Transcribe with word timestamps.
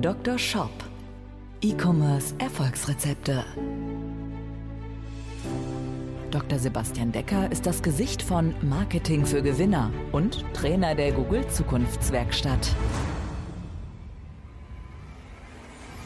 Dr. 0.00 0.38
Shop. 0.38 0.70
E-Commerce 1.60 2.32
Erfolgsrezepte. 2.38 3.44
Dr. 6.30 6.58
Sebastian 6.58 7.10
Decker 7.10 7.50
ist 7.50 7.66
das 7.66 7.82
Gesicht 7.82 8.22
von 8.22 8.54
Marketing 8.62 9.26
für 9.26 9.42
Gewinner 9.42 9.90
und 10.12 10.44
Trainer 10.54 10.94
der 10.94 11.10
Google 11.10 11.48
Zukunftswerkstatt. 11.48 12.76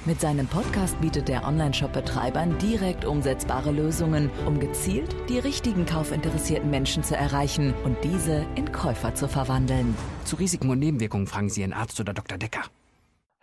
Mit 0.07 0.23
seinem 0.23 0.47
Podcast 0.47 0.99
bietet 1.03 1.29
der 1.29 1.47
Online-Shop-Betreibern 1.47 2.57
direkt 2.59 3.05
umsetzbare 3.05 3.73
Lösungen, 3.73 4.31
um 4.47 4.59
gezielt 4.59 5.15
die 5.29 5.39
richtigen 5.39 5.85
kaufinteressierten 5.85 6.71
Menschen 6.71 7.05
zu 7.05 7.15
erreichen 7.15 7.75
und 7.85 7.99
diese 8.03 8.47
in 8.55 8.73
Käufer 8.73 9.15
zu 9.15 9.29
verwandeln. 9.29 9.95
Zu 10.25 10.37
Risiken 10.37 10.71
und 10.71 10.79
Nebenwirkungen 10.79 11.27
fragen 11.27 11.51
Sie 11.51 11.61
Ihren 11.61 11.75
Arzt 11.75 12.01
oder 12.01 12.15
Dr. 12.15 12.39
Decker. 12.39 12.63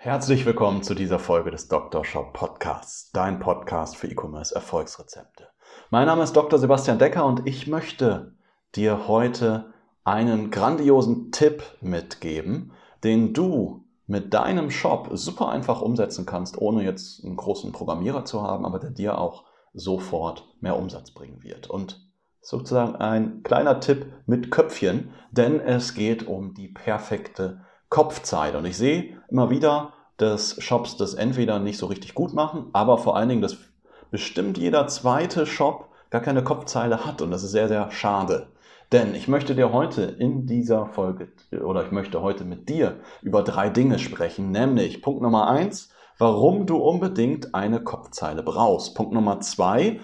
Herzlich 0.01 0.45
willkommen 0.45 0.81
zu 0.81 0.95
dieser 0.95 1.19
Folge 1.19 1.51
des 1.51 1.67
Dr. 1.67 2.05
Shop 2.05 2.31
Podcasts, 2.31 3.11
dein 3.11 3.37
Podcast 3.37 3.97
für 3.97 4.07
E-Commerce 4.07 4.55
Erfolgsrezepte. 4.55 5.49
Mein 5.89 6.05
Name 6.05 6.23
ist 6.23 6.37
Dr. 6.37 6.57
Sebastian 6.57 6.99
Decker 6.99 7.25
und 7.25 7.45
ich 7.45 7.67
möchte 7.67 8.33
dir 8.77 9.09
heute 9.09 9.73
einen 10.05 10.51
grandiosen 10.51 11.33
Tipp 11.33 11.63
mitgeben, 11.81 12.71
den 13.03 13.33
du 13.33 13.83
mit 14.07 14.33
deinem 14.33 14.71
Shop 14.71 15.09
super 15.11 15.49
einfach 15.49 15.81
umsetzen 15.81 16.25
kannst, 16.25 16.57
ohne 16.57 16.85
jetzt 16.85 17.25
einen 17.25 17.35
großen 17.35 17.73
Programmierer 17.73 18.23
zu 18.23 18.41
haben, 18.41 18.65
aber 18.65 18.79
der 18.79 18.91
dir 18.91 19.17
auch 19.17 19.43
sofort 19.73 20.47
mehr 20.61 20.77
Umsatz 20.77 21.11
bringen 21.11 21.43
wird. 21.43 21.69
Und 21.69 22.09
sozusagen 22.39 22.95
ein 22.95 23.43
kleiner 23.43 23.81
Tipp 23.81 24.05
mit 24.25 24.49
Köpfchen, 24.49 25.11
denn 25.31 25.59
es 25.59 25.93
geht 25.93 26.25
um 26.25 26.53
die 26.53 26.69
perfekte 26.69 27.65
Kopfzeile. 27.89 28.57
Und 28.57 28.65
ich 28.65 28.77
sehe 28.77 29.17
immer 29.29 29.49
wieder, 29.49 29.93
dass 30.17 30.61
Shops 30.61 30.97
das 30.97 31.13
entweder 31.13 31.59
nicht 31.59 31.77
so 31.77 31.87
richtig 31.87 32.13
gut 32.13 32.33
machen, 32.33 32.67
aber 32.73 32.97
vor 32.97 33.15
allen 33.15 33.29
Dingen, 33.29 33.41
dass 33.41 33.57
bestimmt 34.11 34.57
jeder 34.57 34.87
zweite 34.87 35.45
Shop 35.45 35.89
gar 36.09 36.21
keine 36.21 36.43
Kopfzeile 36.43 37.05
hat. 37.05 37.21
Und 37.21 37.31
das 37.31 37.43
ist 37.43 37.51
sehr, 37.51 37.67
sehr 37.67 37.89
schade. 37.91 38.47
Denn 38.91 39.13
ich 39.13 39.27
möchte 39.27 39.53
dir 39.53 39.71
heute 39.71 40.01
in 40.01 40.47
dieser 40.47 40.87
Folge 40.87 41.29
oder 41.63 41.85
ich 41.85 41.91
möchte 41.91 42.21
heute 42.21 42.43
mit 42.43 42.69
dir 42.69 42.99
über 43.21 43.43
drei 43.43 43.69
Dinge 43.69 43.99
sprechen, 43.99 44.51
nämlich 44.51 45.03
Punkt 45.03 45.21
Nummer 45.21 45.47
eins, 45.47 45.89
warum 46.17 46.65
du 46.65 46.77
unbedingt 46.77 47.53
eine 47.53 47.83
Kopfzeile 47.83 48.41
brauchst. 48.41 48.95
Punkt 48.95 49.13
Nummer 49.13 49.41
zwei, 49.41 49.99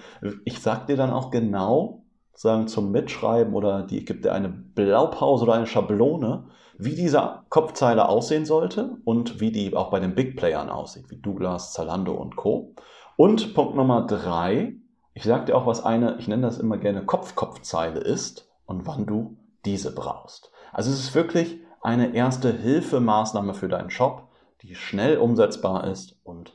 ich 0.45 0.61
sag 0.61 0.86
dir 0.86 0.97
dann 0.97 1.09
auch 1.09 1.31
genau, 1.31 2.03
sagen 2.33 2.67
zum 2.67 2.92
Mitschreiben 2.92 3.55
oder 3.55 3.81
die 3.81 4.05
gebe 4.05 4.22
dir 4.22 4.33
eine 4.33 4.49
Blaupause 4.49 5.45
oder 5.45 5.53
eine 5.53 5.67
Schablone, 5.67 6.45
wie 6.78 6.95
diese 6.95 7.42
Kopfzeile 7.50 8.08
aussehen 8.09 8.45
sollte 8.45 8.98
und 9.06 9.40
wie 9.40 9.52
die 9.52 9.76
auch 9.76 9.92
bei 9.92 10.00
den 10.00 10.16
Big 10.16 10.36
Playern 10.38 10.70
aussieht, 10.70 11.09
wie 11.09 11.17
Douglas, 11.17 11.73
Zalando 11.73 12.14
und 12.14 12.36
Co. 12.36 12.73
Und 13.17 13.54
Punkt 13.54 13.76
Nummer 13.76 14.06
drei, 14.06 14.76
ich 15.14 15.23
sage 15.23 15.45
dir 15.45 15.56
auch, 15.56 15.66
was 15.66 15.84
eine, 15.84 16.17
ich 16.20 16.28
nenne 16.28 16.44
das 16.44 16.58
immer 16.58 16.78
gerne 16.78 17.06
Kopf-Kopfzeile 17.06 18.00
ist 18.00 18.50
und 18.66 18.86
wann 18.86 19.06
du 19.06 19.38
diese 19.64 19.94
brauchst. 19.94 20.52
Also 20.73 20.92
es 20.92 21.00
ist 21.00 21.16
wirklich 21.16 21.59
eine 21.82 22.14
erste 22.14 22.52
Hilfemaßnahme 22.52 23.54
für 23.54 23.70
deinen 23.70 23.89
Shop, 23.89 24.28
die 24.62 24.76
schnell 24.76 25.17
umsetzbar 25.17 25.88
ist 25.88 26.17
und 26.23 26.54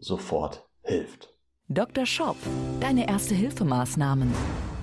sofort 0.00 0.66
hilft. 0.82 1.30
Dr. 1.68 2.06
Shop, 2.06 2.36
deine 2.80 3.08
erste 3.08 3.34
Hilfemaßnahmen. 3.34 4.73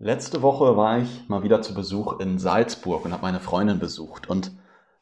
Letzte 0.00 0.42
Woche 0.42 0.76
war 0.76 0.98
ich 0.98 1.28
mal 1.28 1.42
wieder 1.42 1.60
zu 1.60 1.74
Besuch 1.74 2.20
in 2.20 2.38
Salzburg 2.38 3.04
und 3.04 3.12
habe 3.12 3.22
meine 3.22 3.40
Freundin 3.40 3.80
besucht. 3.80 4.30
Und 4.30 4.52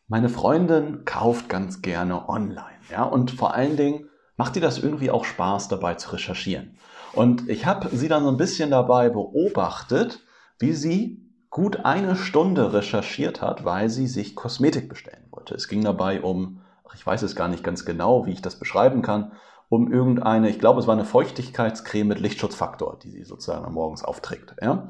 meine 0.08 0.30
Freundin 0.30 1.04
kauft 1.04 1.50
ganz 1.50 1.82
gerne 1.82 2.30
online. 2.30 2.80
Ja, 2.90 3.02
und 3.02 3.30
vor 3.30 3.52
allen 3.52 3.76
Dingen 3.76 4.08
macht 4.38 4.56
ihr 4.56 4.62
das 4.62 4.78
irgendwie 4.78 5.10
auch 5.10 5.26
Spaß, 5.26 5.68
dabei 5.68 5.96
zu 5.96 6.12
recherchieren. 6.12 6.78
Und 7.12 7.46
ich 7.50 7.66
habe 7.66 7.94
sie 7.94 8.08
dann 8.08 8.22
so 8.22 8.30
ein 8.30 8.38
bisschen 8.38 8.70
dabei 8.70 9.10
beobachtet, 9.10 10.20
wie 10.58 10.72
sie 10.72 11.30
gut 11.50 11.84
eine 11.84 12.16
Stunde 12.16 12.72
recherchiert 12.72 13.42
hat, 13.42 13.66
weil 13.66 13.90
sie 13.90 14.06
sich 14.06 14.34
Kosmetik 14.34 14.88
bestellen 14.88 15.26
wollte. 15.30 15.54
Es 15.54 15.68
ging 15.68 15.84
dabei 15.84 16.22
um, 16.22 16.62
ich 16.94 17.06
weiß 17.06 17.20
es 17.20 17.36
gar 17.36 17.48
nicht 17.48 17.62
ganz 17.62 17.84
genau, 17.84 18.24
wie 18.24 18.32
ich 18.32 18.40
das 18.40 18.58
beschreiben 18.58 19.02
kann, 19.02 19.32
um 19.68 19.92
irgendeine, 19.92 20.48
ich 20.48 20.58
glaube, 20.58 20.80
es 20.80 20.86
war 20.86 20.94
eine 20.94 21.04
Feuchtigkeitscreme 21.04 22.08
mit 22.08 22.20
Lichtschutzfaktor, 22.20 22.98
die 23.02 23.10
sie 23.10 23.24
sozusagen 23.24 23.72
morgens 23.72 24.04
aufträgt. 24.04 24.54
Ja? 24.62 24.88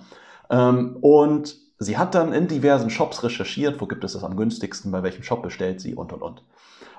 Ähm, 0.50 0.96
und 1.00 1.56
sie 1.78 1.98
hat 1.98 2.14
dann 2.14 2.32
in 2.32 2.48
diversen 2.48 2.90
Shops 2.90 3.22
recherchiert, 3.22 3.80
wo 3.80 3.86
gibt 3.86 4.04
es 4.04 4.12
das 4.12 4.24
am 4.24 4.36
günstigsten, 4.36 4.92
bei 4.92 5.02
welchem 5.02 5.22
Shop 5.22 5.42
bestellt 5.42 5.80
sie 5.80 5.94
und 5.94 6.12
und 6.12 6.22
und. 6.22 6.42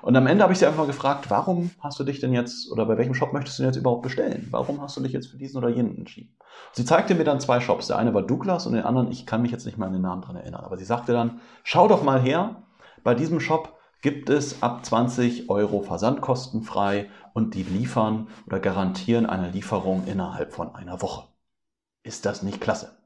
Und 0.00 0.16
am 0.16 0.26
Ende 0.26 0.44
habe 0.44 0.52
ich 0.52 0.60
sie 0.60 0.66
einfach 0.66 0.86
gefragt, 0.86 1.28
warum 1.28 1.70
hast 1.80 1.98
du 1.98 2.04
dich 2.04 2.20
denn 2.20 2.32
jetzt 2.32 2.70
oder 2.70 2.86
bei 2.86 2.96
welchem 2.98 3.14
Shop 3.14 3.32
möchtest 3.32 3.58
du 3.58 3.62
denn 3.62 3.72
jetzt 3.72 3.80
überhaupt 3.80 4.02
bestellen? 4.02 4.46
Warum 4.50 4.80
hast 4.80 4.96
du 4.96 5.00
dich 5.00 5.12
jetzt 5.12 5.26
für 5.26 5.38
diesen 5.38 5.58
oder 5.58 5.68
jenen 5.68 5.96
entschieden? 5.98 6.36
Sie 6.72 6.84
zeigte 6.84 7.14
mir 7.14 7.24
dann 7.24 7.40
zwei 7.40 7.60
Shops. 7.60 7.88
Der 7.88 7.98
eine 7.98 8.14
war 8.14 8.22
Douglas 8.22 8.66
und 8.66 8.74
den 8.74 8.84
anderen, 8.84 9.10
ich 9.10 9.26
kann 9.26 9.42
mich 9.42 9.50
jetzt 9.50 9.66
nicht 9.66 9.76
mal 9.76 9.86
an 9.86 9.92
den 9.92 10.02
Namen 10.02 10.22
dran 10.22 10.36
erinnern, 10.36 10.64
aber 10.64 10.76
sie 10.76 10.84
sagte 10.84 11.12
dann, 11.12 11.40
schau 11.64 11.88
doch 11.88 12.04
mal 12.04 12.20
her, 12.20 12.62
bei 13.02 13.14
diesem 13.14 13.40
Shop 13.40 13.76
gibt 14.00 14.30
es 14.30 14.62
ab 14.62 14.84
20 14.84 15.50
Euro 15.50 15.80
versandkostenfrei 15.80 17.10
und 17.38 17.54
die 17.54 17.62
liefern 17.62 18.26
oder 18.48 18.58
garantieren 18.58 19.24
eine 19.24 19.48
Lieferung 19.48 20.08
innerhalb 20.08 20.52
von 20.52 20.74
einer 20.74 21.00
Woche. 21.02 21.28
Ist 22.02 22.26
das 22.26 22.42
nicht 22.42 22.60
klasse? 22.60 22.98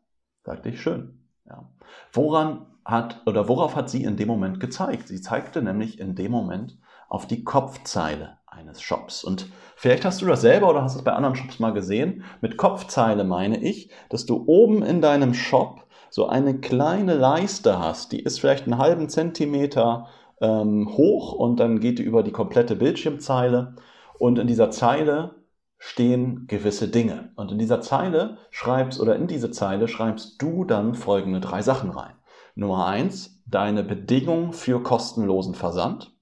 Sagte 0.43 0.71
ich 0.71 0.81
schön. 0.81 1.29
Ja. 1.47 1.69
Woran 2.15 2.65
hat 2.83 3.21
oder 3.27 3.47
worauf 3.47 3.77
hat 3.77 3.91
sie 3.91 4.03
in 4.03 4.17
dem 4.17 4.29
Moment 4.29 4.59
gezeigt? 4.59 5.09
Sie 5.09 5.21
zeigte 5.21 5.61
nämlich 5.61 6.01
in 6.01 6.15
dem 6.15 6.33
Moment 6.33 6.79
auf 7.11 7.27
die 7.27 7.45
Kopfzeile 7.45 8.39
eines 8.47 8.81
Shops. 8.81 9.23
Und 9.23 9.51
vielleicht 9.77 10.07
hast 10.07 10.23
du 10.23 10.27
das 10.27 10.41
selber 10.41 10.71
oder 10.71 10.83
hast 10.83 10.97
es 10.97 11.05
bei 11.05 11.13
anderen 11.13 11.37
Shops 11.37 11.61
mal 11.61 11.75
gesehen. 11.75 12.25
Mit 12.41 12.57
Kopfzeile 12.57 13.25
meine 13.25 13.63
ich, 13.63 13.91
dass 14.09 14.25
du 14.25 14.45
oben 14.47 14.83
in 14.83 15.03
deinem 15.03 15.35
Shop 15.35 15.87
so 16.09 16.27
eine 16.27 16.59
kleine 16.59 17.15
Leiste 17.17 17.79
hast. 17.79 18.13
Die 18.13 18.21
ist 18.21 18.41
vielleicht 18.41 18.65
einen 18.65 18.79
halben 18.79 19.11
Zentimeter 19.11 20.09
ähm, 20.41 20.89
hoch 20.97 21.35
und 21.35 21.61
dann 21.61 21.81
geht 21.81 21.99
die 21.99 22.03
über 22.03 22.23
die 22.23 22.33
komplette 22.33 22.77
Bildschirmzeile. 22.77 23.77
Und 24.19 24.39
in 24.39 24.47
dieser 24.47 24.71
Zeile 24.71 25.43
stehen 25.79 26.47
gewisse 26.47 26.89
Dinge. 26.89 27.31
Und 27.35 27.51
in 27.51 27.59
dieser 27.59 27.81
Zeile 27.81 28.39
schreibst 28.51 29.01
oder 29.01 29.17
in 29.17 29.27
diese 29.27 29.51
Zeile 29.51 29.89
schreibst 29.89 30.41
du 30.41 30.65
dann 30.65 30.95
folgende 30.95 31.41
drei 31.41 31.61
Sachen 31.61 31.91
rein. 31.91 32.15
Nummer 32.55 32.87
eins, 32.87 33.43
deine 33.47 33.83
Bedingung 33.83 34.53
für 34.53 34.83
kostenlosen 34.83 35.55
Versand. 35.55 36.15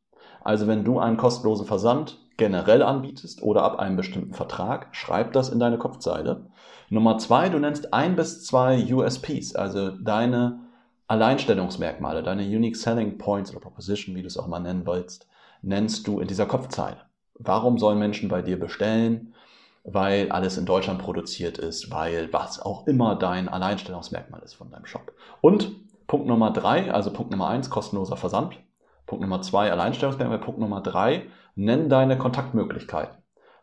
Also 0.43 0.67
wenn 0.67 0.85
du 0.85 0.99
einen 0.99 1.19
kostenlosen 1.19 1.67
Versand 1.67 2.19
generell 2.39 2.83
anbietest 2.83 3.43
oder 3.43 3.63
ab 3.63 3.79
einem 3.79 3.97
bestimmten 3.97 4.33
Vertrag, 4.33 4.89
schreib 4.93 5.35
das 5.35 5.51
in 5.51 5.59
deine 5.59 5.77
Kopfzeile. 5.77 6.47
Nummer 6.89 7.19
zwei, 7.19 7.51
du 7.51 7.59
nennst 7.59 7.93
ein 7.93 8.17
bis 8.17 8.47
zwei 8.47 8.83
USPs, 8.91 9.55
also 9.55 9.91
deine 9.91 10.61
Alleinstellungsmerkmale, 11.07 12.23
deine 12.23 12.45
Unique 12.45 12.77
Selling 12.77 13.19
Points 13.19 13.51
oder 13.51 13.61
Proposition, 13.61 14.17
wie 14.17 14.23
du 14.23 14.29
es 14.29 14.39
auch 14.39 14.47
mal 14.47 14.61
nennen 14.61 14.87
willst, 14.87 15.29
nennst 15.61 16.07
du 16.07 16.21
in 16.21 16.29
dieser 16.29 16.47
Kopfzeile. 16.47 17.10
Warum 17.43 17.79
sollen 17.79 17.99
Menschen 17.99 18.29
bei 18.29 18.43
dir 18.43 18.59
bestellen? 18.59 19.35
Weil 19.83 20.31
alles 20.31 20.59
in 20.59 20.67
Deutschland 20.67 21.01
produziert 21.01 21.57
ist, 21.57 21.91
weil 21.91 22.31
was 22.33 22.61
auch 22.61 22.87
immer 22.87 23.17
dein 23.17 23.49
Alleinstellungsmerkmal 23.49 24.43
ist 24.43 24.55
von 24.55 24.71
deinem 24.71 24.85
Shop. 24.85 25.13
Und 25.41 25.73
Punkt 26.07 26.27
Nummer 26.27 26.51
drei, 26.53 26.93
also 26.93 27.13
Punkt 27.13 27.31
Nummer 27.31 27.49
eins, 27.49 27.71
kostenloser 27.71 28.17
Versand. 28.17 28.59
Punkt 29.07 29.23
Nummer 29.23 29.41
zwei, 29.41 29.73
Alleinstellungsmerkmal. 29.73 30.39
Punkt 30.39 30.61
Nummer 30.61 30.83
drei, 30.83 31.27
nenn 31.55 31.89
deine 31.89 32.19
Kontaktmöglichkeiten. 32.19 33.17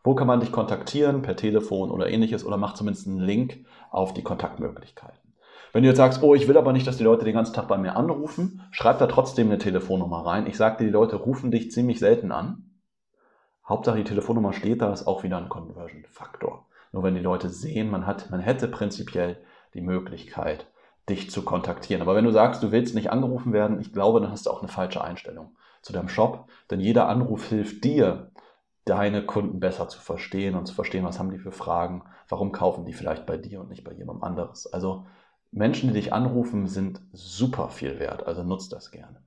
Wo 0.04 0.16
kann 0.16 0.28
man 0.28 0.40
dich 0.40 0.52
kontaktieren? 0.52 1.22
Per 1.22 1.36
Telefon 1.36 1.92
oder 1.92 2.10
ähnliches 2.10 2.46
oder 2.46 2.58
mach 2.58 2.74
zumindest 2.74 3.08
einen 3.08 3.20
Link 3.20 3.66
auf 3.92 4.14
die 4.14 4.24
Kontaktmöglichkeiten. 4.24 5.34
Wenn 5.74 5.84
du 5.84 5.90
jetzt 5.90 5.98
sagst, 5.98 6.24
oh, 6.24 6.34
ich 6.34 6.48
will 6.48 6.58
aber 6.58 6.74
nicht, 6.74 6.88
dass 6.88 6.98
die 6.98 7.04
Leute 7.04 7.26
den 7.26 7.36
ganzen 7.36 7.54
Tag 7.54 7.68
bei 7.68 7.78
mir 7.78 7.96
anrufen, 7.96 8.62
schreib 8.72 8.98
da 9.00 9.06
trotzdem 9.06 9.48
eine 9.48 9.60
Telefonnummer 9.60 10.26
rein. 10.26 10.48
Ich 10.48 10.58
sagte, 10.58 10.84
die 10.84 10.90
Leute 10.90 11.18
rufen 11.18 11.52
dich 11.52 11.72
ziemlich 11.72 12.00
selten 12.00 12.32
an. 12.32 12.67
Hauptsache 13.68 13.98
die 13.98 14.04
Telefonnummer 14.04 14.54
steht 14.54 14.82
da, 14.82 14.94
ist 14.94 15.08
auch 15.08 15.24
wieder 15.24 15.38
ein 15.38 15.50
Conversion-Faktor. 15.50 16.66
Nur 16.94 17.04
wenn 17.04 17.16
die 17.16 17.22
Leute 17.22 17.50
sehen, 17.50 17.92
man 17.92 18.08
hat, 18.08 18.30
man 18.32 18.40
hätte 18.40 18.68
prinzipiell 18.68 19.38
die 19.74 19.82
Möglichkeit, 19.82 20.68
dich 21.10 21.30
zu 21.30 21.44
kontaktieren. 21.44 22.02
Aber 22.02 22.16
wenn 22.16 22.26
du 22.26 22.32
sagst, 22.32 22.64
du 22.64 22.72
willst 22.72 22.96
nicht 22.96 23.12
angerufen 23.12 23.54
werden, 23.54 23.80
ich 23.80 23.94
glaube, 23.94 24.22
dann 24.22 24.32
hast 24.32 24.46
du 24.46 24.52
auch 24.52 24.60
eine 24.60 24.72
falsche 24.72 25.04
Einstellung 25.04 25.56
zu 25.82 25.94
deinem 25.94 26.10
Shop. 26.10 26.50
Denn 26.70 26.80
jeder 26.80 27.08
Anruf 27.08 27.46
hilft 27.48 27.84
dir, 27.84 28.32
deine 28.86 29.26
Kunden 29.26 29.60
besser 29.60 29.90
zu 29.90 30.00
verstehen 30.00 30.56
und 30.56 30.66
zu 30.66 30.74
verstehen, 30.74 31.04
was 31.04 31.20
haben 31.20 31.32
die 31.32 31.38
für 31.38 31.52
Fragen, 31.52 32.04
warum 32.30 32.54
kaufen 32.54 32.86
die 32.86 32.94
vielleicht 32.94 33.26
bei 33.26 33.38
dir 33.38 33.60
und 33.60 33.70
nicht 33.70 33.84
bei 33.84 33.92
jemandem 33.92 34.24
anderes. 34.24 34.72
Also 34.72 35.06
Menschen, 35.52 35.90
die 35.90 35.96
dich 35.96 36.14
anrufen, 36.14 36.68
sind 36.68 37.02
super 37.12 37.70
viel 37.70 38.00
wert, 38.00 38.26
also 38.26 38.44
nutzt 38.44 38.72
das 38.72 38.92
gerne. 38.92 39.22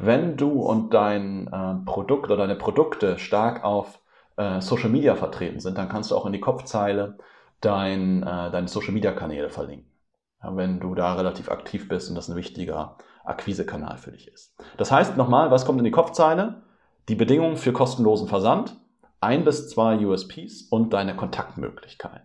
Wenn 0.00 0.36
du 0.36 0.60
und 0.62 0.94
dein 0.94 1.46
äh, 1.48 1.84
Produkt 1.84 2.26
oder 2.26 2.36
deine 2.36 2.56
Produkte 2.56 3.18
stark 3.18 3.64
auf 3.64 4.00
äh, 4.36 4.60
Social 4.60 4.90
Media 4.90 5.14
vertreten 5.14 5.60
sind, 5.60 5.78
dann 5.78 5.88
kannst 5.88 6.10
du 6.10 6.16
auch 6.16 6.26
in 6.26 6.32
die 6.32 6.40
Kopfzeile 6.40 7.18
dein, 7.60 8.22
äh, 8.22 8.50
deine 8.50 8.68
Social 8.68 8.92
Media 8.92 9.12
Kanäle 9.12 9.50
verlinken 9.50 9.88
wenn 10.42 10.80
du 10.80 10.94
da 10.94 11.16
relativ 11.16 11.50
aktiv 11.50 11.86
bist 11.86 12.08
und 12.08 12.14
das 12.14 12.30
ein 12.30 12.34
wichtiger 12.34 12.96
Akquisekanal 13.24 13.98
für 13.98 14.10
dich 14.10 14.26
ist. 14.26 14.56
Das 14.78 14.90
heißt 14.90 15.18
nochmal, 15.18 15.50
was 15.50 15.66
kommt 15.66 15.78
in 15.80 15.84
die 15.84 15.90
Kopfzeile? 15.90 16.62
die 17.10 17.16
Bedingungen 17.16 17.56
für 17.56 17.72
kostenlosen 17.72 18.28
Versand, 18.28 18.76
ein 19.20 19.44
bis 19.44 19.68
zwei 19.68 19.98
USPs 19.98 20.62
und 20.70 20.92
deine 20.92 21.16
Kontaktmöglichkeiten. 21.16 22.22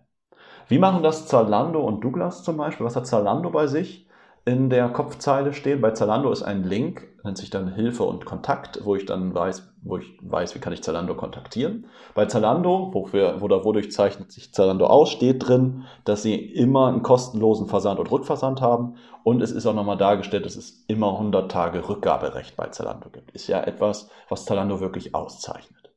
Wie 0.68 0.78
machen 0.78 1.02
das 1.02 1.26
Zalando 1.26 1.80
und 1.80 2.04
Douglas 2.04 2.44
zum 2.44 2.56
Beispiel? 2.56 2.86
Was 2.86 2.94
hat 2.94 3.06
Zalando 3.06 3.50
bei 3.50 3.66
sich? 3.66 4.05
In 4.46 4.70
der 4.70 4.88
Kopfzeile 4.88 5.52
stehen. 5.52 5.80
Bei 5.80 5.90
Zalando 5.90 6.30
ist 6.30 6.44
ein 6.44 6.62
Link, 6.62 7.08
nennt 7.24 7.36
sich 7.36 7.50
dann 7.50 7.74
Hilfe 7.74 8.04
und 8.04 8.24
Kontakt, 8.24 8.80
wo 8.84 8.94
ich 8.94 9.04
dann 9.04 9.34
weiß, 9.34 9.74
wo 9.82 9.98
ich 9.98 10.16
weiß, 10.22 10.54
wie 10.54 10.60
kann 10.60 10.72
ich 10.72 10.84
Zalando 10.84 11.16
kontaktieren. 11.16 11.86
Bei 12.14 12.26
Zalando, 12.26 12.90
wofür, 12.94 13.40
wo, 13.40 13.48
wodurch 13.48 13.90
zeichnet 13.90 14.30
sich 14.30 14.54
Zalando 14.54 14.86
aus, 14.86 15.10
steht 15.10 15.48
drin, 15.48 15.82
dass 16.04 16.22
sie 16.22 16.36
immer 16.36 16.86
einen 16.86 17.02
kostenlosen 17.02 17.66
Versand 17.66 17.98
und 17.98 18.10
Rückversand 18.10 18.60
haben. 18.60 18.94
Und 19.24 19.42
es 19.42 19.50
ist 19.50 19.66
auch 19.66 19.74
nochmal 19.74 19.98
dargestellt, 19.98 20.46
dass 20.46 20.54
es 20.54 20.84
immer 20.86 21.10
100 21.14 21.50
Tage 21.50 21.88
Rückgaberecht 21.88 22.56
bei 22.56 22.68
Zalando 22.68 23.10
gibt. 23.10 23.32
Ist 23.32 23.48
ja 23.48 23.60
etwas, 23.64 24.08
was 24.28 24.44
Zalando 24.44 24.78
wirklich 24.78 25.12
auszeichnet. 25.12 25.92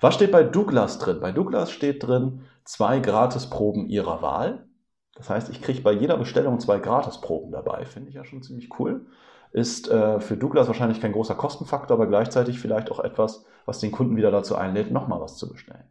Was 0.00 0.14
steht 0.14 0.30
bei 0.30 0.44
Douglas 0.44 1.00
drin? 1.00 1.18
Bei 1.20 1.32
Douglas 1.32 1.72
steht 1.72 2.06
drin 2.06 2.42
zwei 2.64 3.00
Gratisproben 3.00 3.88
ihrer 3.88 4.22
Wahl. 4.22 4.68
Das 5.16 5.30
heißt, 5.30 5.48
ich 5.50 5.62
kriege 5.62 5.80
bei 5.80 5.92
jeder 5.92 6.16
Bestellung 6.16 6.58
zwei 6.60 6.78
Gratisproben 6.78 7.52
dabei. 7.52 7.84
Finde 7.84 8.08
ich 8.08 8.16
ja 8.16 8.24
schon 8.24 8.42
ziemlich 8.42 8.78
cool. 8.78 9.06
Ist 9.52 9.88
äh, 9.88 10.18
für 10.18 10.36
Douglas 10.36 10.66
wahrscheinlich 10.66 11.00
kein 11.00 11.12
großer 11.12 11.36
Kostenfaktor, 11.36 11.96
aber 11.96 12.08
gleichzeitig 12.08 12.58
vielleicht 12.58 12.90
auch 12.90 12.98
etwas, 12.98 13.44
was 13.66 13.78
den 13.78 13.92
Kunden 13.92 14.16
wieder 14.16 14.32
dazu 14.32 14.56
einlädt, 14.56 14.90
nochmal 14.90 15.20
was 15.20 15.36
zu 15.36 15.48
bestellen. 15.48 15.84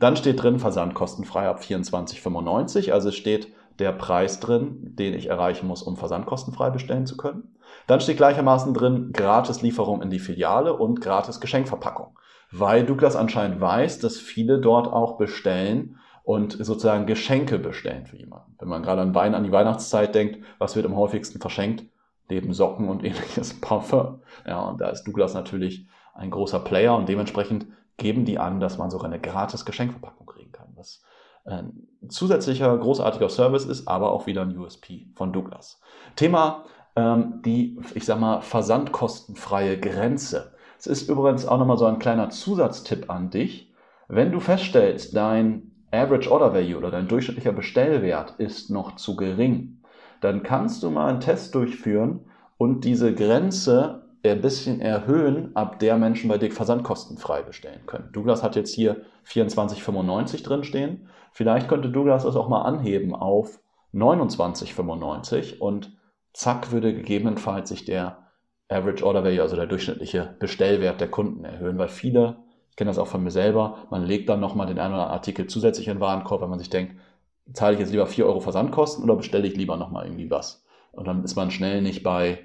Dann 0.00 0.16
steht 0.16 0.42
drin 0.42 0.58
Versand 0.58 0.94
kostenfrei 0.94 1.48
ab 1.48 1.60
24,95. 1.60 2.90
Also 2.90 3.12
steht 3.12 3.52
der 3.78 3.92
Preis 3.92 4.40
drin, 4.40 4.78
den 4.98 5.14
ich 5.14 5.28
erreichen 5.28 5.66
muss, 5.66 5.82
um 5.82 5.96
versandkostenfrei 5.96 6.70
bestellen 6.70 7.06
zu 7.06 7.16
können. 7.16 7.56
Dann 7.86 8.00
steht 8.00 8.16
gleichermaßen 8.16 8.74
drin 8.74 9.10
Gratislieferung 9.12 10.02
in 10.02 10.10
die 10.10 10.18
Filiale 10.18 10.74
und 10.74 11.00
gratis 11.00 11.40
Geschenkverpackung. 11.40 12.18
Weil 12.50 12.84
Douglas 12.84 13.16
anscheinend 13.16 13.60
weiß, 13.60 13.98
dass 13.98 14.18
viele 14.18 14.60
dort 14.60 14.86
auch 14.86 15.16
bestellen, 15.16 15.98
und 16.24 16.52
sozusagen 16.52 17.06
Geschenke 17.06 17.58
bestellen 17.58 18.06
für 18.06 18.16
jemanden. 18.16 18.56
Wenn 18.58 18.68
man 18.68 18.82
gerade 18.82 19.02
an, 19.02 19.14
Wein, 19.14 19.34
an 19.34 19.44
die 19.44 19.52
Weihnachtszeit 19.52 20.14
denkt, 20.14 20.44
was 20.58 20.74
wird 20.74 20.86
am 20.86 20.96
häufigsten 20.96 21.38
verschenkt? 21.38 21.84
Neben 22.28 22.54
Socken 22.54 22.88
und 22.88 23.04
ähnliches 23.04 23.60
Parfum. 23.60 24.20
Ja, 24.46 24.62
und 24.62 24.80
da 24.80 24.88
ist 24.88 25.04
Douglas 25.04 25.34
natürlich 25.34 25.86
ein 26.14 26.30
großer 26.30 26.60
Player 26.60 26.96
und 26.96 27.08
dementsprechend 27.08 27.66
geben 27.98 28.24
die 28.24 28.38
an, 28.38 28.58
dass 28.58 28.78
man 28.78 28.90
sogar 28.90 29.06
eine 29.06 29.20
gratis 29.20 29.64
Geschenkverpackung 29.64 30.26
kriegen 30.26 30.50
kann, 30.50 30.68
was 30.74 31.02
ein 31.44 31.86
zusätzlicher 32.08 32.76
großartiger 32.78 33.28
Service 33.28 33.66
ist, 33.66 33.86
aber 33.86 34.12
auch 34.12 34.26
wieder 34.26 34.40
ein 34.40 34.56
USP 34.56 35.08
von 35.14 35.30
Douglas. 35.30 35.78
Thema 36.16 36.64
ähm, 36.96 37.42
die, 37.44 37.78
ich 37.94 38.04
sag 38.04 38.18
mal, 38.18 38.40
versandkostenfreie 38.40 39.78
Grenze. 39.78 40.54
Es 40.78 40.86
ist 40.86 41.08
übrigens 41.08 41.46
auch 41.46 41.58
nochmal 41.58 41.76
so 41.76 41.86
ein 41.86 41.98
kleiner 41.98 42.30
Zusatztipp 42.30 43.10
an 43.10 43.30
dich. 43.30 43.72
Wenn 44.08 44.32
du 44.32 44.40
feststellst, 44.40 45.16
dein 45.16 45.73
Average 45.94 46.30
Order 46.30 46.54
Value 46.54 46.76
oder 46.76 46.90
dein 46.90 47.08
durchschnittlicher 47.08 47.52
Bestellwert 47.52 48.34
ist 48.38 48.70
noch 48.70 48.96
zu 48.96 49.16
gering, 49.16 49.78
dann 50.20 50.42
kannst 50.42 50.82
du 50.82 50.90
mal 50.90 51.08
einen 51.08 51.20
Test 51.20 51.54
durchführen 51.54 52.20
und 52.56 52.84
diese 52.84 53.14
Grenze 53.14 54.04
ein 54.24 54.40
bisschen 54.40 54.80
erhöhen, 54.80 55.54
ab 55.54 55.78
der 55.78 55.98
Menschen 55.98 56.28
bei 56.28 56.38
dir 56.38 56.50
versandkostenfrei 56.50 57.42
bestellen 57.42 57.82
können. 57.86 58.08
Douglas 58.12 58.42
hat 58.42 58.56
jetzt 58.56 58.74
hier 58.74 59.02
24,95 59.26 60.42
drin 60.42 60.64
stehen. 60.64 61.08
Vielleicht 61.32 61.68
könnte 61.68 61.90
Douglas 61.90 62.24
das 62.24 62.36
auch 62.36 62.48
mal 62.48 62.62
anheben 62.62 63.14
auf 63.14 63.60
29,95 63.92 65.58
und 65.58 65.96
zack 66.32 66.72
würde 66.72 66.94
gegebenenfalls 66.94 67.68
sich 67.68 67.84
der 67.84 68.18
Average 68.68 69.04
Order 69.04 69.24
Value, 69.24 69.42
also 69.42 69.56
der 69.56 69.66
durchschnittliche 69.66 70.36
Bestellwert 70.38 71.00
der 71.00 71.10
Kunden 71.10 71.44
erhöhen, 71.44 71.78
weil 71.78 71.88
viele 71.88 72.38
ich 72.74 72.76
kenne 72.76 72.90
das 72.90 72.98
auch 72.98 73.06
von 73.06 73.22
mir 73.22 73.30
selber. 73.30 73.86
Man 73.90 74.04
legt 74.04 74.28
dann 74.28 74.40
nochmal 74.40 74.66
den 74.66 74.80
einen 74.80 74.94
oder 74.94 75.02
anderen 75.04 75.14
Artikel 75.14 75.46
zusätzlich 75.46 75.86
in 75.86 75.94
den 75.94 76.00
Warenkorb, 76.00 76.42
wenn 76.42 76.50
man 76.50 76.58
sich 76.58 76.70
denkt, 76.70 76.96
zahle 77.52 77.74
ich 77.74 77.78
jetzt 77.78 77.92
lieber 77.92 78.08
4 78.08 78.26
Euro 78.26 78.40
Versandkosten 78.40 79.04
oder 79.04 79.14
bestelle 79.14 79.46
ich 79.46 79.56
lieber 79.56 79.76
nochmal 79.76 80.06
irgendwie 80.06 80.28
was? 80.28 80.64
Und 80.90 81.06
dann 81.06 81.22
ist 81.22 81.36
man 81.36 81.52
schnell 81.52 81.82
nicht 81.82 82.02
bei 82.02 82.40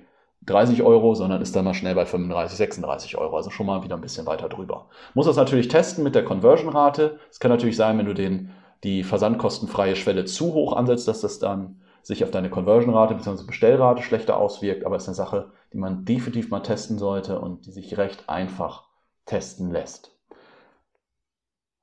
30 0.46 0.84
Euro, 0.84 1.16
sondern 1.16 1.42
ist 1.42 1.56
dann 1.56 1.66
mal 1.66 1.74
schnell 1.74 1.96
bei 1.96 2.06
35, 2.06 2.56
36 2.60 3.18
Euro. 3.18 3.38
Also 3.38 3.50
schon 3.50 3.66
mal 3.66 3.84
wieder 3.84 3.96
ein 3.96 4.02
bisschen 4.02 4.28
weiter 4.28 4.50
drüber. 4.50 4.86
Muss 5.16 5.26
das 5.26 5.36
natürlich 5.36 5.68
testen 5.68 6.04
mit 6.04 6.14
der 6.14 6.26
Conversion-Rate. 6.26 7.18
Es 7.32 7.40
kann 7.40 7.50
natürlich 7.50 7.76
sein, 7.76 7.98
wenn 7.98 8.06
du 8.06 8.14
den, 8.14 8.52
die 8.84 9.04
versandkostenfreie 9.04 9.96
Schwelle 9.96 10.26
zu 10.26 10.54
hoch 10.54 10.74
ansetzt, 10.74 11.08
dass 11.08 11.22
das 11.22 11.40
dann 11.40 11.82
sich 12.04 12.24
auf 12.24 12.30
deine 12.30 12.52
Conversion-Rate 12.52 13.16
bzw. 13.16 13.46
Bestellrate 13.48 14.04
schlechter 14.04 14.38
auswirkt. 14.38 14.86
Aber 14.86 14.96
es 14.96 15.06
ist 15.06 15.10
eine 15.10 15.16
Sache, 15.16 15.52
die 15.74 15.80
man 15.80 16.06
definitiv 16.06 16.52
mal 16.52 16.60
testen 16.60 17.00
sollte 17.00 17.40
und 17.40 17.66
die 17.66 17.72
sich 17.72 17.98
recht 17.98 18.30
einfach 18.30 18.84
testen 19.26 19.72
lässt. 19.72 20.19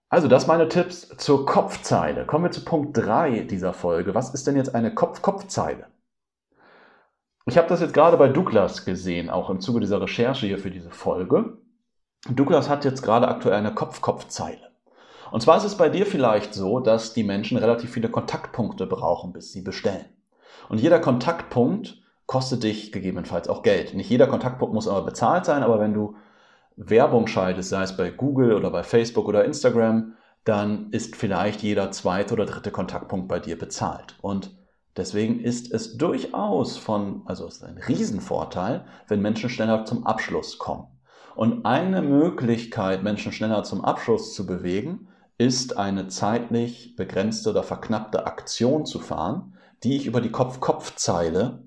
Also, 0.08 0.28
das 0.28 0.46
meine 0.46 0.68
Tipps 0.68 1.08
zur 1.18 1.46
Kopfzeile. 1.46 2.26
Kommen 2.26 2.44
wir 2.44 2.50
zu 2.52 2.64
Punkt 2.64 2.96
3 2.96 3.40
dieser 3.40 3.72
Folge. 3.72 4.14
Was 4.14 4.32
ist 4.32 4.46
denn 4.46 4.56
jetzt 4.56 4.72
eine 4.74 4.94
Kopf-Kopfzeile? 4.94 5.86
Ich 7.46 7.58
habe 7.58 7.68
das 7.68 7.80
jetzt 7.80 7.94
gerade 7.94 8.16
bei 8.16 8.28
Douglas 8.28 8.84
gesehen, 8.84 9.30
auch 9.30 9.50
im 9.50 9.60
Zuge 9.60 9.80
dieser 9.80 10.00
Recherche 10.00 10.46
hier 10.46 10.58
für 10.58 10.70
diese 10.70 10.90
Folge. 10.90 11.58
Douglas 12.28 12.68
hat 12.68 12.84
jetzt 12.84 13.02
gerade 13.02 13.26
aktuell 13.26 13.56
eine 13.56 13.74
Kopf-Kopfzeile. 13.74 14.70
Und 15.32 15.42
zwar 15.42 15.56
ist 15.56 15.64
es 15.64 15.76
bei 15.76 15.88
dir 15.88 16.06
vielleicht 16.06 16.54
so, 16.54 16.78
dass 16.78 17.12
die 17.12 17.24
Menschen 17.24 17.56
relativ 17.56 17.90
viele 17.90 18.08
Kontaktpunkte 18.08 18.86
brauchen, 18.86 19.32
bis 19.32 19.52
sie 19.52 19.62
bestellen. 19.62 20.06
Und 20.68 20.80
jeder 20.80 21.00
Kontaktpunkt 21.00 22.00
kostet 22.26 22.62
dich 22.62 22.92
gegebenenfalls 22.92 23.48
auch 23.48 23.62
Geld. 23.62 23.94
Nicht 23.94 24.10
jeder 24.10 24.28
Kontaktpunkt 24.28 24.74
muss 24.74 24.88
aber 24.88 25.02
bezahlt 25.02 25.44
sein, 25.44 25.64
aber 25.64 25.80
wenn 25.80 25.94
du 25.94 26.16
Werbung 26.76 27.26
schaltest, 27.26 27.70
sei 27.70 27.82
es 27.82 27.96
bei 27.96 28.10
Google 28.10 28.52
oder 28.52 28.70
bei 28.70 28.82
Facebook 28.82 29.26
oder 29.26 29.44
Instagram, 29.44 30.14
dann 30.44 30.90
ist 30.90 31.16
vielleicht 31.16 31.62
jeder 31.62 31.90
zweite 31.90 32.34
oder 32.34 32.46
dritte 32.46 32.70
Kontaktpunkt 32.70 33.28
bei 33.28 33.40
dir 33.40 33.58
bezahlt. 33.58 34.16
Und 34.20 34.56
deswegen 34.96 35.40
ist 35.40 35.72
es 35.72 35.96
durchaus 35.96 36.76
von, 36.76 37.22
also 37.24 37.46
es 37.46 37.56
ist 37.56 37.64
ein 37.64 37.78
Riesenvorteil, 37.78 38.84
wenn 39.08 39.22
Menschen 39.22 39.50
schneller 39.50 39.84
zum 39.86 40.06
Abschluss 40.06 40.58
kommen. 40.58 40.86
Und 41.34 41.66
eine 41.66 42.00
Möglichkeit, 42.02 43.02
Menschen 43.02 43.32
schneller 43.32 43.64
zum 43.64 43.84
Abschluss 43.84 44.34
zu 44.34 44.46
bewegen, 44.46 45.08
ist 45.38 45.76
eine 45.76 46.08
zeitlich 46.08 46.94
begrenzte 46.96 47.50
oder 47.50 47.62
verknappte 47.62 48.26
Aktion 48.26 48.86
zu 48.86 49.00
fahren, 49.00 49.54
die 49.82 49.96
ich 49.96 50.06
über 50.06 50.20
die 50.20 50.30
Kopf-Kopf-Zeile 50.30 51.64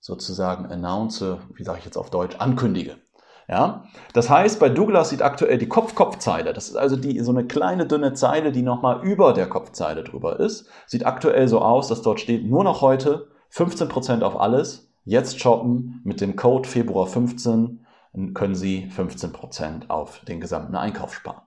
sozusagen 0.00 0.66
announce, 0.66 1.38
wie 1.54 1.64
sage 1.64 1.78
ich 1.78 1.84
jetzt 1.84 1.96
auf 1.96 2.10
Deutsch, 2.10 2.36
ankündige. 2.36 3.03
Ja? 3.48 3.84
Das 4.12 4.30
heißt, 4.30 4.58
bei 4.58 4.68
Douglas 4.68 5.10
sieht 5.10 5.22
aktuell 5.22 5.58
die 5.58 5.68
Kopf-Kopf-Zeile, 5.68 6.52
das 6.52 6.68
ist 6.68 6.76
also 6.76 6.96
die, 6.96 7.20
so 7.20 7.30
eine 7.30 7.46
kleine 7.46 7.86
dünne 7.86 8.14
Zeile, 8.14 8.52
die 8.52 8.62
nochmal 8.62 9.02
über 9.02 9.32
der 9.32 9.48
Kopfzeile 9.48 10.04
drüber 10.04 10.40
ist, 10.40 10.68
sieht 10.86 11.06
aktuell 11.06 11.48
so 11.48 11.60
aus, 11.60 11.88
dass 11.88 12.02
dort 12.02 12.20
steht, 12.20 12.44
nur 12.46 12.64
noch 12.64 12.80
heute 12.80 13.28
15% 13.52 14.22
auf 14.22 14.40
alles, 14.40 14.92
jetzt 15.04 15.40
shoppen 15.40 16.00
mit 16.04 16.20
dem 16.20 16.36
Code 16.36 16.68
Februar 16.68 17.06
15 17.06 17.84
können 18.32 18.54
Sie 18.54 18.88
15% 18.96 19.90
auf 19.90 20.20
den 20.20 20.40
gesamten 20.40 20.76
Einkauf 20.76 21.14
sparen. 21.14 21.42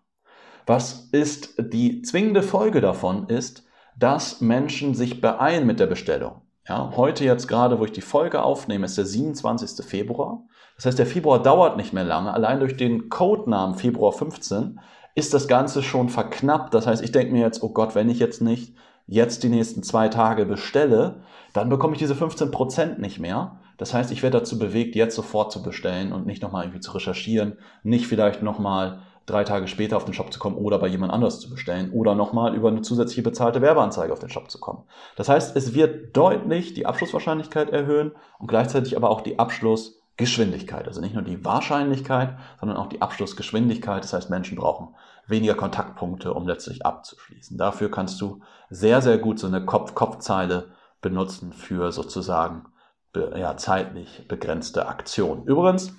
Was 0.65 1.07
ist 1.13 1.55
die 1.57 2.01
zwingende 2.01 2.43
Folge 2.43 2.81
davon 2.81 3.29
ist, 3.29 3.63
dass 3.98 4.41
Menschen 4.41 4.93
sich 4.93 5.21
beeilen 5.21 5.65
mit 5.65 5.79
der 5.79 5.88
Bestellung. 5.88 6.41
Ja, 6.67 6.91
heute 6.95 7.24
jetzt 7.24 7.48
gerade, 7.48 7.79
wo 7.79 7.86
ich 7.86 7.93
die 7.93 8.01
Folge 8.01 8.43
aufnehme, 8.43 8.86
ist 8.86 8.98
der 8.98 9.05
27. 9.05 9.86
Februar. 9.86 10.43
Das 10.77 10.86
heißt, 10.86 11.00
der 11.00 11.07
Februar 11.07 11.41
dauert 11.41 11.75
nicht 11.75 11.91
mehr 11.91 12.03
lange. 12.03 12.34
Allein 12.34 12.60
durch 12.60 12.77
den 12.77 13.10
Codenamen 13.10 13.75
Februar 13.75 14.13
15 14.13 14.79
ist 15.15 15.34
das 15.34 15.48
Ganze 15.48 15.81
schon 15.81 16.10
verknappt. 16.10 16.74
Das 16.74 16.86
heißt, 16.86 17.03
ich 17.03 17.12
denke 17.12 17.34
mir 17.34 17.41
jetzt, 17.41 17.63
oh 17.63 17.69
Gott, 17.69 17.96
wenn 17.96 18.10
ich 18.10 18.19
jetzt 18.19 18.41
nicht 18.41 18.75
jetzt 19.07 19.41
die 19.41 19.50
nächsten 19.50 19.81
zwei 19.81 20.10
Tage 20.10 20.46
bestelle, 20.46 21.22
dann 21.53 21.69
bekomme 21.69 21.93
ich 21.93 22.00
diese 22.00 22.13
15 22.13 22.51
Prozent 22.51 23.00
nicht 23.00 23.19
mehr. 23.19 23.60
Das 23.77 23.93
heißt, 23.93 24.12
ich 24.12 24.22
werde 24.22 24.39
dazu 24.39 24.60
bewegt, 24.60 24.96
jetzt 24.96 25.15
sofort 25.15 25.51
zu 25.51 25.63
bestellen 25.63 26.12
und 26.12 26.27
nicht 26.27 26.43
nochmal 26.43 26.65
irgendwie 26.65 26.81
zu 26.81 26.91
recherchieren, 26.91 27.57
nicht 27.84 28.05
vielleicht 28.07 28.43
nochmal 28.43 29.00
drei 29.25 29.43
Tage 29.43 29.67
später 29.67 29.98
auf 29.98 30.05
den 30.05 30.13
Shop 30.13 30.31
zu 30.31 30.39
kommen 30.39 30.55
oder 30.55 30.79
bei 30.79 30.88
jemand 30.88 31.12
anders 31.12 31.39
zu 31.39 31.50
bestellen 31.50 31.91
oder 31.91 32.15
nochmal 32.15 32.55
über 32.55 32.69
eine 32.69 32.81
zusätzliche 32.81 33.24
bezahlte 33.24 33.62
Werbeanzeige 33.62 34.13
auf 34.13 34.19
den 34.19 34.29
Shop 34.29 34.50
zu 34.50 34.60
kommen. 34.60 34.84
Das 35.15 35.29
heißt, 35.29 35.55
es 35.55 35.74
wird 35.74 36.15
deutlich 36.15 36.74
die 36.74 36.86
Abschlusswahrscheinlichkeit 36.86 37.69
erhöhen 37.69 38.13
und 38.39 38.48
gleichzeitig 38.48 38.96
aber 38.96 39.10
auch 39.10 39.22
die 39.22 39.38
Abschluss 39.38 39.96
Geschwindigkeit. 40.17 40.88
Also 40.88 41.00
nicht 41.00 41.13
nur 41.13 41.24
die 41.24 41.45
Wahrscheinlichkeit, 41.45 42.38
sondern 42.59 42.77
auch 42.77 42.88
die 42.88 43.01
Abschlussgeschwindigkeit. 43.01 44.03
Das 44.03 44.13
heißt, 44.13 44.29
Menschen 44.29 44.57
brauchen 44.57 44.95
weniger 45.27 45.55
Kontaktpunkte, 45.55 46.33
um 46.33 46.47
letztlich 46.47 46.86
abzuschließen. 46.86 47.57
Dafür 47.57 47.91
kannst 47.91 48.19
du 48.21 48.41
sehr, 48.69 49.01
sehr 49.01 49.17
gut 49.19 49.39
so 49.39 49.47
eine 49.47 49.65
Kopf-Kopf-Zeile 49.65 50.71
benutzen 51.01 51.53
für 51.53 51.91
sozusagen 51.91 52.65
ja, 53.36 53.57
zeitlich 53.57 54.27
begrenzte 54.27 54.88
Aktionen. 54.88 55.45
Übrigens, 55.45 55.95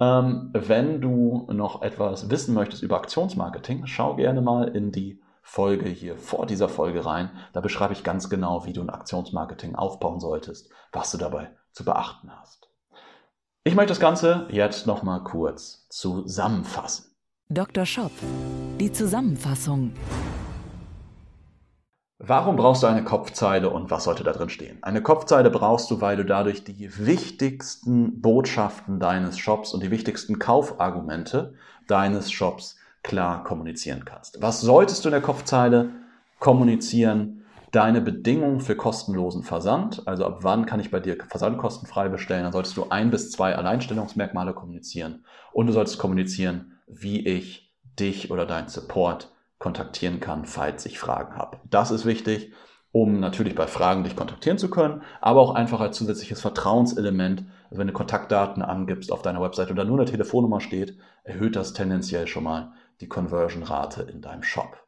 ähm, 0.00 0.50
wenn 0.52 1.00
du 1.00 1.48
noch 1.52 1.82
etwas 1.82 2.30
wissen 2.30 2.54
möchtest 2.54 2.82
über 2.82 2.96
Aktionsmarketing, 2.96 3.86
schau 3.86 4.16
gerne 4.16 4.40
mal 4.40 4.68
in 4.68 4.92
die 4.92 5.20
Folge 5.42 5.88
hier 5.88 6.16
vor 6.18 6.46
dieser 6.46 6.68
Folge 6.68 7.06
rein. 7.06 7.30
Da 7.52 7.60
beschreibe 7.60 7.94
ich 7.94 8.04
ganz 8.04 8.28
genau, 8.28 8.66
wie 8.66 8.72
du 8.72 8.82
ein 8.82 8.90
Aktionsmarketing 8.90 9.76
aufbauen 9.76 10.20
solltest, 10.20 10.70
was 10.92 11.10
du 11.10 11.18
dabei 11.18 11.50
zu 11.72 11.84
beachten 11.84 12.30
hast. 12.30 12.67
Ich 13.68 13.74
möchte 13.74 13.90
das 13.90 14.00
Ganze 14.00 14.46
jetzt 14.48 14.86
nochmal 14.86 15.22
kurz 15.22 15.86
zusammenfassen. 15.90 17.14
Dr. 17.50 17.84
Shop. 17.84 18.12
Die 18.80 18.90
Zusammenfassung. 18.90 19.92
Warum 22.16 22.56
brauchst 22.56 22.82
du 22.82 22.86
eine 22.86 23.04
Kopfzeile 23.04 23.68
und 23.68 23.90
was 23.90 24.04
sollte 24.04 24.24
da 24.24 24.32
drin 24.32 24.48
stehen? 24.48 24.78
Eine 24.80 25.02
Kopfzeile 25.02 25.50
brauchst 25.50 25.90
du, 25.90 26.00
weil 26.00 26.16
du 26.16 26.24
dadurch 26.24 26.64
die 26.64 26.96
wichtigsten 26.96 28.22
Botschaften 28.22 29.00
deines 29.00 29.38
Shops 29.38 29.74
und 29.74 29.82
die 29.82 29.90
wichtigsten 29.90 30.38
Kaufargumente 30.38 31.52
deines 31.88 32.32
Shops 32.32 32.76
klar 33.02 33.44
kommunizieren 33.44 34.06
kannst. 34.06 34.40
Was 34.40 34.62
solltest 34.62 35.04
du 35.04 35.10
in 35.10 35.12
der 35.12 35.20
Kopfzeile 35.20 35.90
kommunizieren? 36.38 37.37
Deine 37.70 38.00
Bedingungen 38.00 38.60
für 38.60 38.76
kostenlosen 38.76 39.42
Versand, 39.42 40.06
also 40.06 40.24
ab 40.24 40.38
wann 40.40 40.64
kann 40.64 40.80
ich 40.80 40.90
bei 40.90 41.00
dir 41.00 41.18
versandkostenfrei 41.28 42.08
bestellen, 42.08 42.44
dann 42.44 42.52
solltest 42.52 42.76
du 42.78 42.88
ein 42.88 43.10
bis 43.10 43.30
zwei 43.30 43.54
Alleinstellungsmerkmale 43.54 44.54
kommunizieren 44.54 45.26
und 45.52 45.66
du 45.66 45.74
solltest 45.74 45.98
kommunizieren, 45.98 46.78
wie 46.86 47.26
ich 47.26 47.74
dich 47.98 48.30
oder 48.30 48.46
dein 48.46 48.68
Support 48.68 49.30
kontaktieren 49.58 50.20
kann, 50.20 50.46
falls 50.46 50.86
ich 50.86 50.98
Fragen 50.98 51.36
habe. 51.36 51.58
Das 51.68 51.90
ist 51.90 52.06
wichtig, 52.06 52.52
um 52.90 53.20
natürlich 53.20 53.54
bei 53.54 53.66
Fragen 53.66 54.02
dich 54.02 54.16
kontaktieren 54.16 54.56
zu 54.56 54.70
können, 54.70 55.02
aber 55.20 55.40
auch 55.40 55.54
einfach 55.54 55.80
als 55.80 55.98
zusätzliches 55.98 56.40
Vertrauenselement. 56.40 57.44
Also 57.68 57.80
wenn 57.80 57.88
du 57.88 57.92
Kontaktdaten 57.92 58.62
angibst 58.62 59.12
auf 59.12 59.20
deiner 59.20 59.42
Website 59.42 59.70
oder 59.70 59.84
nur 59.84 59.98
eine 59.98 60.10
Telefonnummer 60.10 60.60
steht, 60.60 60.96
erhöht 61.22 61.54
das 61.54 61.74
tendenziell 61.74 62.26
schon 62.28 62.44
mal 62.44 62.72
die 63.02 63.08
Conversion-Rate 63.08 64.04
in 64.04 64.22
deinem 64.22 64.42
Shop. 64.42 64.87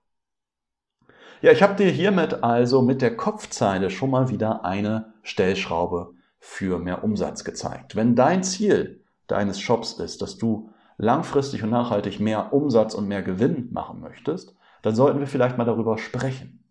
Ja, 1.43 1.53
ich 1.53 1.63
habe 1.63 1.75
dir 1.75 1.91
hiermit 1.91 2.45
also 2.45 2.83
mit 2.83 3.01
der 3.01 3.17
Kopfzeile 3.17 3.89
schon 3.89 4.11
mal 4.11 4.29
wieder 4.29 4.63
eine 4.67 5.15
Stellschraube 5.23 6.13
für 6.39 6.79
mehr 6.79 7.03
Umsatz 7.03 7.45
gezeigt. 7.45 7.97
Wenn 7.97 8.15
dein 8.15 8.43
Ziel 8.43 9.01
deines 9.27 9.59
Shops 9.59 9.95
ist, 9.95 10.21
dass 10.21 10.37
du 10.37 10.71
langfristig 10.99 11.63
und 11.63 11.71
nachhaltig 11.71 12.21
mehr 12.21 12.53
Umsatz 12.53 12.93
und 12.93 13.09
mehr 13.09 13.23
Gewinn 13.23 13.71
machen 13.73 14.01
möchtest, 14.01 14.55
dann 14.83 14.95
sollten 14.95 15.19
wir 15.19 15.27
vielleicht 15.27 15.57
mal 15.57 15.65
darüber 15.65 15.97
sprechen. 15.97 16.63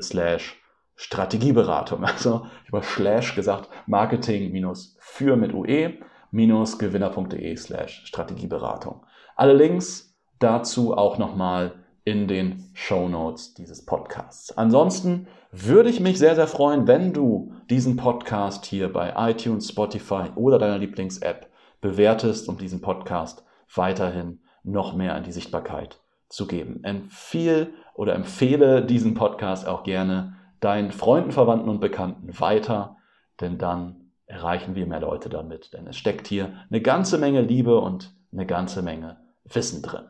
slash 0.00 0.60
Strategieberatung. 0.96 2.04
Also 2.04 2.46
ich 2.66 2.72
habe 2.72 2.84
slash 2.84 3.34
gesagt, 3.34 3.68
marketing-für 3.86 5.36
mit 5.36 5.54
UE 5.54 5.94
gewinner.de 6.32 7.56
slash 7.56 8.04
Strategieberatung. 8.06 9.06
Alle 9.36 9.54
Links 9.54 10.14
dazu 10.38 10.96
auch 10.96 11.18
nochmal 11.18 11.83
in 12.04 12.28
den 12.28 12.70
Show 12.74 13.08
Notes 13.08 13.54
dieses 13.54 13.86
Podcasts. 13.86 14.56
Ansonsten 14.56 15.26
würde 15.50 15.88
ich 15.88 16.00
mich 16.00 16.18
sehr, 16.18 16.34
sehr 16.34 16.46
freuen, 16.46 16.86
wenn 16.86 17.12
du 17.12 17.52
diesen 17.70 17.96
Podcast 17.96 18.66
hier 18.66 18.92
bei 18.92 19.14
iTunes, 19.16 19.68
Spotify 19.68 20.24
oder 20.34 20.58
deiner 20.58 20.78
Lieblings-App 20.78 21.48
bewertest, 21.80 22.48
um 22.48 22.58
diesen 22.58 22.82
Podcast 22.82 23.44
weiterhin 23.74 24.40
noch 24.62 24.94
mehr 24.94 25.16
in 25.16 25.24
die 25.24 25.32
Sichtbarkeit 25.32 26.00
zu 26.28 26.46
geben. 26.46 26.84
Empfehle 26.84 27.70
oder 27.94 28.14
empfehle 28.14 28.84
diesen 28.84 29.14
Podcast 29.14 29.66
auch 29.66 29.82
gerne 29.82 30.36
deinen 30.60 30.90
Freunden, 30.90 31.30
Verwandten 31.30 31.68
und 31.68 31.80
Bekannten 31.80 32.38
weiter, 32.40 32.96
denn 33.40 33.58
dann 33.58 34.10
erreichen 34.26 34.74
wir 34.74 34.86
mehr 34.86 35.00
Leute 35.00 35.28
damit. 35.28 35.72
Denn 35.72 35.86
es 35.86 35.96
steckt 35.96 36.26
hier 36.26 36.52
eine 36.70 36.80
ganze 36.80 37.18
Menge 37.18 37.42
Liebe 37.42 37.78
und 37.78 38.14
eine 38.32 38.46
ganze 38.46 38.82
Menge 38.82 39.18
Wissen 39.44 39.82
drin. 39.82 40.06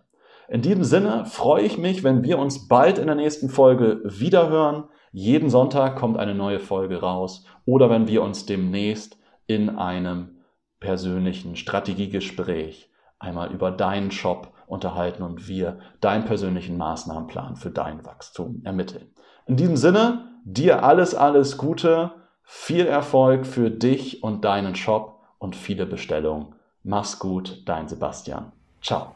In 0.48 0.62
diesem 0.62 0.84
Sinne 0.84 1.24
freue 1.24 1.62
ich 1.62 1.78
mich, 1.78 2.04
wenn 2.04 2.22
wir 2.22 2.38
uns 2.38 2.68
bald 2.68 2.98
in 2.98 3.06
der 3.06 3.16
nächsten 3.16 3.48
Folge 3.48 4.00
wiederhören. 4.04 4.84
Jeden 5.12 5.48
Sonntag 5.48 5.96
kommt 5.96 6.18
eine 6.18 6.34
neue 6.34 6.60
Folge 6.60 7.00
raus 7.00 7.44
oder 7.64 7.88
wenn 7.88 8.08
wir 8.08 8.22
uns 8.22 8.46
demnächst 8.46 9.18
in 9.46 9.70
einem 9.70 10.40
persönlichen 10.80 11.56
Strategiegespräch 11.56 12.90
einmal 13.18 13.52
über 13.52 13.70
deinen 13.70 14.10
Shop 14.10 14.52
unterhalten 14.66 15.22
und 15.22 15.48
wir 15.48 15.78
deinen 16.00 16.24
persönlichen 16.24 16.76
Maßnahmenplan 16.76 17.56
für 17.56 17.70
dein 17.70 18.04
Wachstum 18.04 18.60
ermitteln. 18.64 19.06
In 19.46 19.56
diesem 19.56 19.76
Sinne, 19.76 20.28
dir 20.44 20.84
alles, 20.84 21.14
alles 21.14 21.56
Gute, 21.56 22.12
viel 22.42 22.86
Erfolg 22.86 23.46
für 23.46 23.70
dich 23.70 24.22
und 24.22 24.44
deinen 24.44 24.74
Shop 24.74 25.20
und 25.38 25.56
viele 25.56 25.86
Bestellungen. 25.86 26.54
Mach's 26.82 27.18
gut, 27.18 27.62
dein 27.66 27.88
Sebastian. 27.88 28.52
Ciao. 28.82 29.14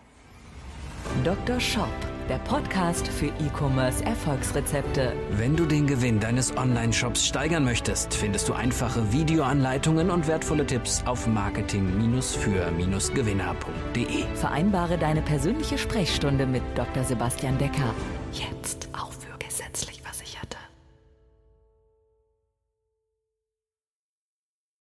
Dr. 1.24 1.58
Shop, 1.58 1.88
der 2.28 2.38
Podcast 2.38 3.08
für 3.08 3.26
E-Commerce 3.26 4.04
Erfolgsrezepte. 4.04 5.14
Wenn 5.32 5.56
du 5.56 5.66
den 5.66 5.86
Gewinn 5.86 6.20
deines 6.20 6.56
Online-Shops 6.56 7.26
steigern 7.26 7.64
möchtest, 7.64 8.14
findest 8.14 8.48
du 8.48 8.52
einfache 8.52 9.12
Videoanleitungen 9.12 10.10
und 10.10 10.28
wertvolle 10.28 10.64
Tipps 10.66 11.02
auf 11.06 11.26
marketing-für-gewinner.de. 11.26 14.24
Vereinbare 14.34 14.98
deine 14.98 15.22
persönliche 15.22 15.78
Sprechstunde 15.78 16.46
mit 16.46 16.62
Dr. 16.74 17.04
Sebastian 17.04 17.56
Decker 17.58 17.94
jetzt. 18.32 18.87